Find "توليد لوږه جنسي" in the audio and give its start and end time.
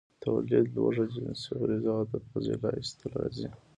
0.23-1.51